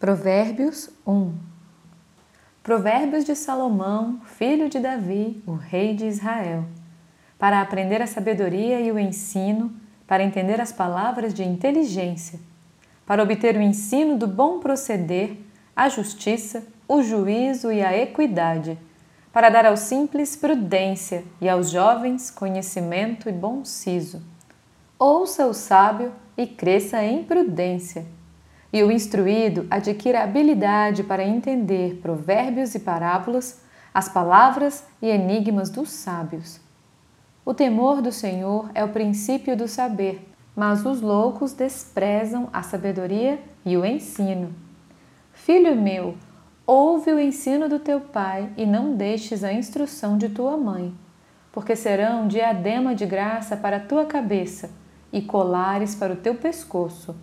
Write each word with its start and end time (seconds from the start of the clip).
Provérbios 0.00 0.88
1 1.06 1.34
Provérbios 2.62 3.22
de 3.22 3.36
Salomão, 3.36 4.18
filho 4.24 4.66
de 4.66 4.80
Davi, 4.80 5.44
o 5.46 5.52
rei 5.52 5.94
de 5.94 6.06
Israel, 6.06 6.64
para 7.38 7.60
aprender 7.60 8.00
a 8.00 8.06
sabedoria 8.06 8.80
e 8.80 8.90
o 8.90 8.98
ensino, 8.98 9.70
para 10.06 10.22
entender 10.22 10.58
as 10.58 10.72
palavras 10.72 11.34
de 11.34 11.44
inteligência, 11.44 12.40
para 13.04 13.22
obter 13.22 13.58
o 13.58 13.60
ensino 13.60 14.16
do 14.16 14.26
bom 14.26 14.58
proceder, 14.58 15.36
a 15.76 15.90
justiça, 15.90 16.66
o 16.88 17.02
juízo 17.02 17.70
e 17.70 17.82
a 17.82 17.94
equidade, 17.94 18.78
para 19.30 19.50
dar 19.50 19.66
aos 19.66 19.80
simples 19.80 20.34
prudência 20.34 21.24
e 21.42 21.46
aos 21.46 21.68
jovens 21.68 22.30
conhecimento 22.30 23.28
e 23.28 23.32
bom 23.32 23.66
siso. 23.66 24.22
Ouça 24.98 25.44
o 25.44 25.52
sábio 25.52 26.10
e 26.38 26.46
cresça 26.46 27.04
em 27.04 27.22
prudência 27.22 28.06
e 28.72 28.82
o 28.82 28.90
instruído 28.90 29.66
adquira 29.70 30.22
habilidade 30.22 31.02
para 31.02 31.24
entender 31.24 31.98
provérbios 32.00 32.74
e 32.74 32.80
parábolas, 32.80 33.60
as 33.92 34.08
palavras 34.08 34.84
e 35.02 35.08
enigmas 35.08 35.70
dos 35.70 35.90
sábios. 35.90 36.60
O 37.44 37.52
temor 37.52 38.00
do 38.00 38.12
Senhor 38.12 38.70
é 38.74 38.84
o 38.84 38.92
princípio 38.92 39.56
do 39.56 39.66
saber, 39.66 40.28
mas 40.54 40.84
os 40.86 41.00
loucos 41.00 41.52
desprezam 41.52 42.48
a 42.52 42.62
sabedoria 42.62 43.40
e 43.64 43.76
o 43.76 43.84
ensino. 43.84 44.54
Filho 45.32 45.74
meu, 45.74 46.14
ouve 46.64 47.12
o 47.12 47.18
ensino 47.18 47.68
do 47.68 47.80
teu 47.80 48.00
pai 48.00 48.50
e 48.56 48.64
não 48.64 48.94
deixes 48.94 49.42
a 49.42 49.52
instrução 49.52 50.16
de 50.16 50.28
tua 50.28 50.56
mãe, 50.56 50.94
porque 51.50 51.74
serão 51.74 52.28
diadema 52.28 52.94
de 52.94 53.06
graça 53.06 53.56
para 53.56 53.78
a 53.78 53.80
tua 53.80 54.04
cabeça 54.06 54.70
e 55.12 55.20
colares 55.20 55.96
para 55.96 56.12
o 56.12 56.16
teu 56.16 56.36
pescoço 56.36 57.16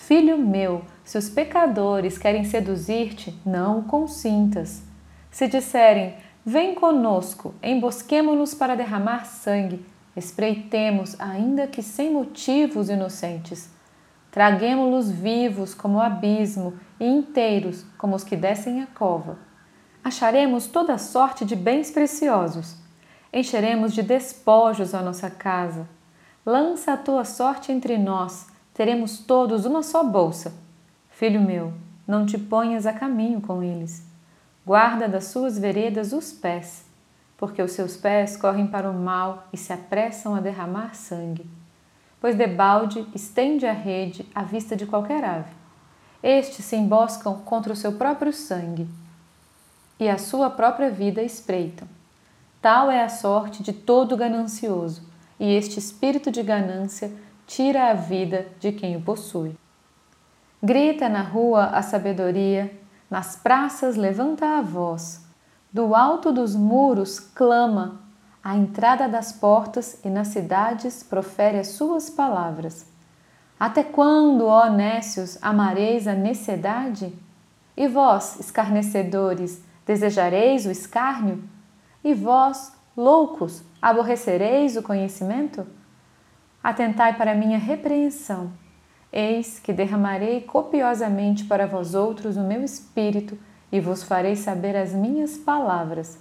Filho 0.00 0.38
meu, 0.38 0.82
se 1.04 1.18
os 1.18 1.28
pecadores 1.28 2.16
querem 2.16 2.42
seduzir-te, 2.42 3.38
não 3.44 3.82
consintas. 3.82 4.82
Se 5.30 5.46
disserem, 5.46 6.14
vem 6.44 6.74
conosco, 6.74 7.54
embosquemo-nos 7.62 8.54
para 8.54 8.74
derramar 8.74 9.26
sangue, 9.26 9.84
espreitemos, 10.16 11.20
ainda 11.20 11.66
que 11.66 11.82
sem 11.82 12.10
motivos 12.10 12.88
inocentes. 12.88 13.70
Traguemo-los 14.32 15.10
vivos 15.10 15.74
como 15.74 15.98
o 15.98 16.02
abismo 16.02 16.74
e 16.98 17.06
inteiros 17.06 17.84
como 17.98 18.16
os 18.16 18.24
que 18.24 18.36
descem 18.36 18.82
a 18.82 18.86
cova. 18.86 19.38
Acharemos 20.02 20.66
toda 20.66 20.96
sorte 20.96 21.44
de 21.44 21.54
bens 21.54 21.90
preciosos. 21.90 22.74
Encheremos 23.30 23.92
de 23.92 24.02
despojos 24.02 24.94
a 24.94 25.02
nossa 25.02 25.28
casa. 25.28 25.86
Lança 26.44 26.94
a 26.94 26.96
tua 26.96 27.24
sorte 27.24 27.70
entre 27.70 27.98
nós 27.98 28.48
teremos 28.74 29.18
todos 29.18 29.64
uma 29.64 29.82
só 29.82 30.04
bolsa. 30.04 30.52
Filho 31.10 31.40
meu, 31.40 31.72
não 32.06 32.24
te 32.24 32.38
ponhas 32.38 32.86
a 32.86 32.92
caminho 32.92 33.40
com 33.40 33.62
eles. 33.62 34.04
Guarda 34.66 35.08
das 35.08 35.24
suas 35.26 35.58
veredas 35.58 36.12
os 36.12 36.32
pés, 36.32 36.84
porque 37.36 37.62
os 37.62 37.72
seus 37.72 37.96
pés 37.96 38.36
correm 38.36 38.66
para 38.66 38.90
o 38.90 38.94
mal 38.94 39.48
e 39.52 39.56
se 39.56 39.72
apressam 39.72 40.34
a 40.34 40.40
derramar 40.40 40.94
sangue. 40.94 41.48
Pois 42.20 42.34
debalde 42.36 43.06
estende 43.14 43.66
a 43.66 43.72
rede 43.72 44.28
à 44.34 44.42
vista 44.42 44.76
de 44.76 44.86
qualquer 44.86 45.24
ave. 45.24 45.52
Estes 46.22 46.64
se 46.64 46.76
emboscam 46.76 47.38
contra 47.38 47.72
o 47.72 47.76
seu 47.76 47.92
próprio 47.92 48.32
sangue 48.32 48.86
e 50.00 50.08
a 50.08 50.16
sua 50.16 50.48
própria 50.48 50.90
vida 50.90 51.22
espreitam. 51.22 51.86
Tal 52.60 52.90
é 52.90 53.02
a 53.02 53.08
sorte 53.08 53.62
de 53.62 53.72
todo 53.72 54.16
ganancioso, 54.16 55.02
e 55.38 55.54
este 55.54 55.78
espírito 55.78 56.30
de 56.30 56.42
ganância 56.42 57.12
tira 57.50 57.90
a 57.90 57.94
vida 57.94 58.46
de 58.60 58.70
quem 58.70 58.96
o 58.96 59.02
possui. 59.02 59.58
Grita 60.62 61.08
na 61.08 61.22
rua 61.22 61.64
a 61.66 61.82
sabedoria, 61.82 62.72
nas 63.10 63.34
praças 63.34 63.96
levanta 63.96 64.58
a 64.58 64.62
voz, 64.62 65.26
do 65.72 65.96
alto 65.96 66.30
dos 66.30 66.54
muros 66.54 67.18
clama, 67.18 68.02
à 68.42 68.56
entrada 68.56 69.08
das 69.08 69.32
portas 69.32 69.98
e 70.04 70.08
nas 70.08 70.28
cidades 70.28 71.02
profere 71.02 71.58
as 71.58 71.68
suas 71.68 72.08
palavras. 72.08 72.86
Até 73.58 73.82
quando, 73.82 74.46
ó 74.46 74.70
nécios, 74.70 75.36
amareis 75.42 76.06
a 76.06 76.14
necessidade? 76.14 77.12
E 77.76 77.88
vós, 77.88 78.38
escarnecedores, 78.38 79.60
desejareis 79.84 80.66
o 80.66 80.70
escárnio? 80.70 81.42
E 82.04 82.14
vós, 82.14 82.72
loucos, 82.96 83.64
aborrecereis 83.82 84.76
o 84.76 84.84
conhecimento? 84.84 85.66
Atentai 86.62 87.16
para 87.16 87.34
minha 87.34 87.58
repreensão. 87.58 88.52
Eis 89.12 89.58
que 89.58 89.72
derramarei 89.72 90.42
copiosamente 90.42 91.44
para 91.44 91.66
vós 91.66 91.94
outros 91.94 92.36
o 92.36 92.42
meu 92.42 92.62
espírito 92.62 93.38
e 93.72 93.80
vos 93.80 94.02
farei 94.02 94.36
saber 94.36 94.76
as 94.76 94.92
minhas 94.92 95.38
palavras. 95.38 96.18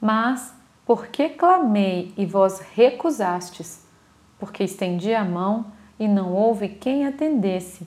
Mas, 0.00 0.54
porque 0.86 1.28
clamei 1.30 2.12
e 2.16 2.24
vós 2.24 2.60
recusastes? 2.74 3.84
Porque 4.38 4.62
estendi 4.62 5.12
a 5.12 5.24
mão 5.24 5.66
e 5.98 6.06
não 6.06 6.32
houve 6.32 6.68
quem 6.68 7.06
atendesse. 7.06 7.86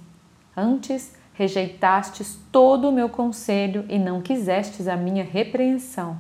Antes, 0.56 1.16
rejeitastes 1.34 2.38
todo 2.52 2.90
o 2.90 2.92
meu 2.92 3.08
conselho 3.10 3.86
e 3.88 3.98
não 3.98 4.22
quisestes 4.22 4.88
a 4.88 4.98
minha 4.98 5.24
repreensão. 5.24 6.18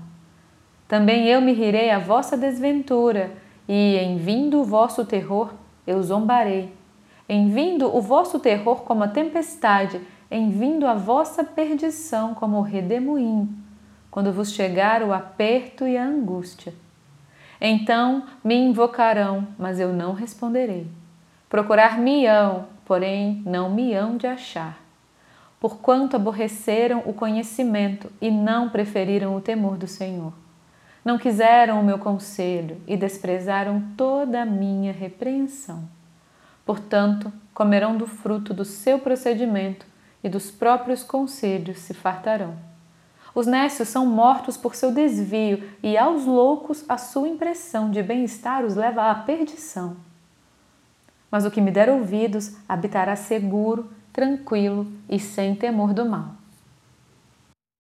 Também 0.88 1.26
eu 1.26 1.42
me 1.42 1.52
rirei 1.52 1.90
a 1.90 2.00
vossa 2.00 2.38
desventura 2.38 3.32
e 3.68 3.98
em 3.98 4.18
vindo 4.18 4.60
o 4.60 4.64
vosso 4.64 5.06
terror, 5.06 5.54
eu 5.86 6.02
zombarei. 6.02 6.74
Em 7.28 7.50
vindo 7.50 7.94
o 7.94 8.02
vosso 8.02 8.40
terror 8.40 8.84
como 8.84 9.04
a 9.04 9.08
tempestade, 9.08 10.00
em 10.32 10.50
vindo 10.50 10.88
a 10.88 10.94
vossa 10.94 11.44
perdição 11.44 12.34
como 12.34 12.58
o 12.58 12.62
redemoinho, 12.62 13.50
quando 14.10 14.32
vos 14.32 14.52
chegar 14.52 15.04
o 15.04 15.14
aperto 15.14 15.86
e 15.86 15.98
a 15.98 16.06
angústia. 16.06 16.74
Então 17.60 18.24
me 18.44 18.56
invocarão, 18.56 19.48
mas 19.58 19.80
eu 19.80 19.92
não 19.92 20.14
responderei. 20.14 20.88
Procurar-me-ão, 21.50 22.66
porém 22.86 23.42
não 23.46 23.70
me 23.70 23.94
hão 23.94 24.16
de 24.16 24.28
achar. 24.28 24.78
Porquanto 25.60 26.16
aborreceram 26.16 27.02
o 27.06 27.14
conhecimento 27.14 28.12
e 28.22 28.30
não 28.30 28.70
preferiram 28.70 29.36
o 29.36 29.42
temor 29.42 29.76
do 29.76 29.88
Senhor. 29.88 30.34
Não 31.08 31.18
quiseram 31.18 31.80
o 31.80 31.86
meu 31.86 31.98
conselho 31.98 32.82
e 32.86 32.98
desprezaram 32.98 33.82
toda 33.96 34.42
a 34.42 34.46
minha 34.46 34.92
repreensão. 34.92 35.88
Portanto, 36.66 37.32
comerão 37.54 37.96
do 37.96 38.06
fruto 38.06 38.54
do 38.54 38.66
seu 38.66 39.00
procedimento 39.00 39.86
e 40.22 40.28
dos 40.28 40.52
próprios 40.52 41.04
conselhos 41.04 41.80
se 41.80 41.94
fartarão. 41.94 42.58
Os 43.34 43.48
nécios 43.48 43.88
são 43.88 44.06
mortos 44.06 44.58
por 44.58 44.76
seu 44.76 44.92
desvio, 44.92 45.64
e 45.82 45.98
aos 45.98 46.26
loucos 46.26 46.84
a 46.90 46.98
sua 46.98 47.30
impressão 47.30 47.90
de 47.90 48.04
bem-estar 48.04 48.66
os 48.66 48.76
leva 48.76 49.10
à 49.10 49.16
perdição. 49.16 49.96
Mas 51.32 51.46
o 51.46 51.52
que 51.52 51.62
me 51.62 51.72
der 51.72 51.88
ouvidos 51.88 52.58
habitará 52.68 53.16
seguro, 53.16 53.90
tranquilo 54.12 54.86
e 55.10 55.18
sem 55.20 55.56
temor 55.56 55.94
do 55.94 56.06
mal. 56.06 56.36